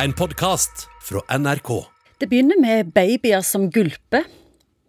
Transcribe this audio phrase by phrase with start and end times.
[0.00, 1.68] En podkast fra NRK.
[2.18, 4.24] Det begynner med babyer som gulper.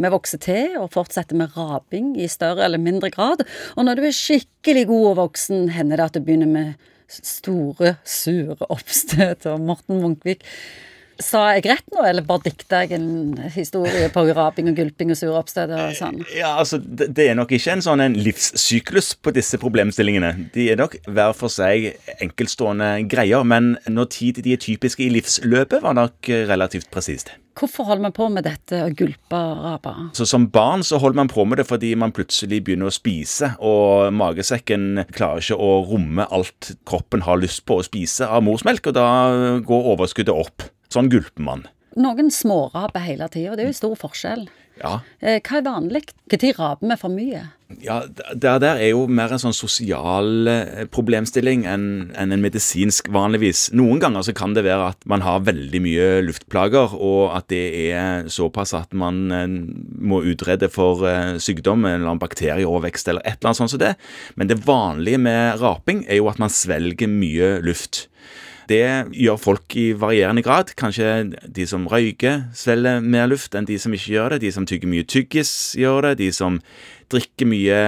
[0.00, 3.44] Vi vokser til og fortsetter med raping i større eller mindre grad.
[3.76, 7.98] Og når du er skikkelig god og voksen, hender det at du begynner med store,
[8.08, 9.44] sure oppstøt.
[9.52, 10.46] Og Morten Munkvik
[11.22, 15.18] Sa jeg rett nå, eller bare dikta jeg en historie på raping og gulping og
[15.18, 16.20] sure oppstøt og sånn?
[16.36, 20.50] Ja, altså, det, det er nok ikke en sånn en livssyklus på disse problemstillingene.
[20.54, 25.10] De er nok hver for seg enkeltstående greier, men når tid de er typiske i
[25.14, 27.32] livsløpet, var nok relativt presist.
[27.56, 29.92] Hvorfor holder man på med dette å gulpe og rape?
[30.18, 33.54] Så Som barn så holder man på med det fordi man plutselig begynner å spise,
[33.64, 38.90] og magesekken klarer ikke å romme alt kroppen har lyst på å spise av morsmelk,
[38.90, 39.08] og da
[39.64, 40.68] går overskuddet opp.
[40.96, 41.66] Sånn gulper man.
[41.96, 44.48] Noen småraper hele tida, det er jo stor forskjell.
[44.76, 44.98] Ja.
[45.24, 46.02] Eh, Hva er vanlig?
[46.28, 47.42] Når raper vi for mye?
[47.82, 53.70] Ja, Det der er jo mer en sånn sosial eh, problemstilling enn en medisinsk vanligvis.
[53.72, 57.64] Noen ganger så kan det være at man har veldig mye luftplager, og at det
[57.88, 61.06] er såpass at man eh, må utrede for
[61.40, 63.94] sykdom, eller en bakterieovervekst eller et eller annet sånt som det.
[64.36, 68.06] Men det vanlige med raping er jo at man svelger mye luft.
[68.66, 68.82] Det
[69.14, 70.72] gjør folk i varierende grad.
[70.78, 74.42] Kanskje de som røyker, svelger mer luft enn de som ikke gjør det.
[74.42, 76.16] De som tygger mye tyggis, gjør det.
[76.24, 76.58] De som
[77.12, 77.78] drikker mye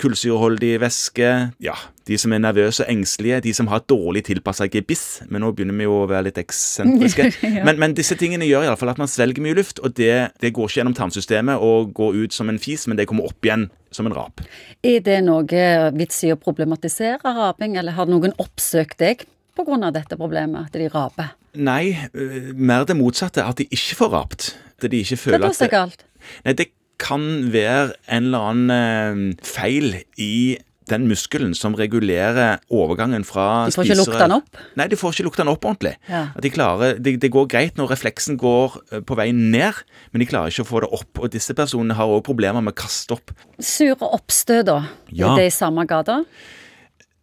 [0.00, 1.30] kullsyreholdig væske.
[1.62, 1.76] Ja,
[2.10, 3.40] de som er nervøse og engstelige.
[3.46, 5.22] De som har dårlig tilpassa gebiss.
[5.30, 7.28] Men nå begynner vi jo å være litt eksentriske.
[7.48, 7.62] Ja.
[7.64, 10.34] men, men disse tingene gjør i alle fall at man svelger mye luft, og det,
[10.42, 13.46] det går ikke gjennom tarmsystemet og går ut som en fis, men det kommer opp
[13.46, 14.42] igjen som en rap.
[14.84, 15.64] Er det noe
[15.96, 19.24] vits i å problematisere raping, eller har noen oppsøkt deg
[19.58, 19.90] pga.
[19.94, 21.34] dette problemet, at de raper?
[21.58, 23.44] Nei, øh, mer det motsatte.
[23.44, 24.56] At de ikke får rapt.
[24.78, 26.04] At de ikke føler da at det, galt?
[26.44, 33.24] Nei, det kan være en eller annen øh, feil i den muskelen som regulerer overgangen
[33.26, 34.60] fra De får ikke lukta den opp?
[34.78, 35.94] Nei, de får ikke lukta den opp ordentlig.
[36.08, 36.22] Ja.
[36.40, 40.28] De klarer, det, det går greit når refleksen går øh, på vei ned, men de
[40.30, 41.22] klarer ikke å få det opp.
[41.22, 43.34] Og disse personene har også problemer med å kaste opp.
[43.60, 44.80] Sure oppstøt, da?
[45.12, 45.34] Ja.
[45.34, 46.22] Er det i samme gata?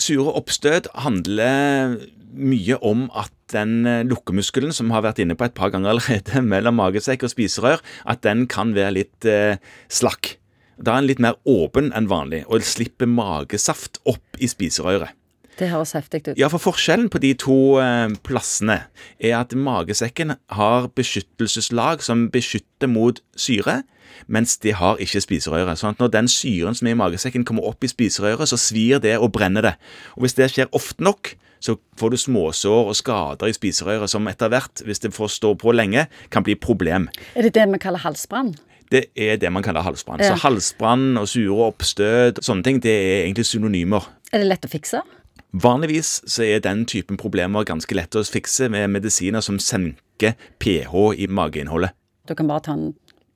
[0.00, 1.98] Sure oppstøt handler
[2.30, 6.42] mye om at den eh, lukkemuskelen, som har vært inne på et par ganger allerede,
[6.52, 9.60] mellom magesekk og spiserør, at den kan være litt eh,
[9.92, 10.36] slakk.
[10.80, 15.12] Da er den litt mer åpen enn vanlig, og slipper magesaft opp i spiserøret.
[15.60, 16.38] Det høres heftig ut.
[16.40, 18.78] Ja, for forskjellen på de to eh, plassene
[19.20, 23.82] er at magesekken har beskyttelseslag som beskytter mot syre,
[24.26, 25.78] mens de har ikke spiserøret.
[25.80, 29.02] Sånn at når den syren som er i magesekken kommer opp i spiserøret, så svir
[29.04, 29.74] det og brenner det.
[30.16, 34.28] Og hvis det skjer ofte nok, så får du småsår og skader i spiserøret som
[34.32, 37.10] etter hvert, hvis det får stå på lenge, kan bli problem.
[37.36, 38.54] Er det det vi kaller halsbrann?
[38.90, 40.24] Det er det man kaller halsbrann.
[40.24, 40.32] Ja.
[40.32, 44.08] Så halsbrann og sure oppstøt, sånne ting, det er egentlig synonymer.
[44.32, 45.04] Er det lett å fikse?
[45.50, 50.94] Vanligvis så er den typen problemer ganske lett å fikse med medisiner som senker pH
[51.18, 51.96] i mageinnholdet.
[52.28, 52.92] Du kan bare ta en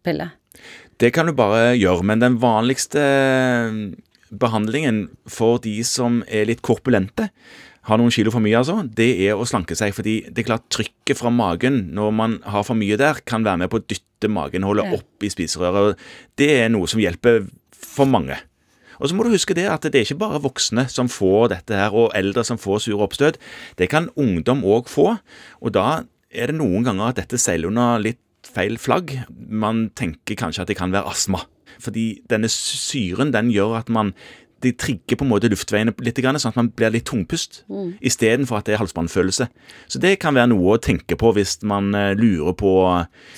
[0.07, 0.31] pille.
[1.03, 3.03] Det kan du bare gjøre, men den vanligste
[4.31, 7.31] behandlingen for de som er litt korpulente,
[7.85, 9.93] har noen kilo for mye, altså, det er å slanke seg.
[9.97, 13.65] Fordi det er klart trykket fra magen når man har for mye der, kan være
[13.65, 16.01] med på å dytte mageinnholdet opp i spiserøret.
[16.39, 17.43] Det er noe som hjelper
[17.77, 18.39] for mange.
[19.01, 21.79] Og så må du huske det at det er ikke bare voksne som får dette
[21.79, 23.41] her, og eldre som får sure oppstøt.
[23.79, 25.17] Det kan ungdom òg få,
[25.61, 29.17] og da er det noen ganger at dette seiler under litt feil flagg.
[29.35, 31.45] Man tenker kanskje at det kan være astma.
[31.83, 34.13] Fordi denne syren den gjør at man
[34.65, 37.95] det trigger på en måte luftveiene litt, sånn at man blir litt tungpust, Mm.
[38.01, 39.49] istedenfor at det er halsbåndfølelse.
[39.89, 42.73] Så det kan være noe å tenke på hvis man eh, lurer på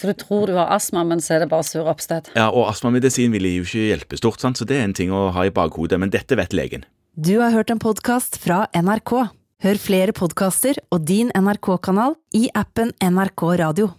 [0.01, 2.31] Så du tror du har astma, men så er det bare sur oppstøt?
[2.37, 4.57] Ja, og astmamedisin vil jo ikke hjelpe stort, sant?
[4.59, 6.85] så det er en ting å ha i bakhodet, men dette vet legen.
[7.17, 9.31] Du har hørt en podkast fra NRK.
[9.65, 13.95] Hør flere podkaster og din NRK-kanal i appen NRK Radio.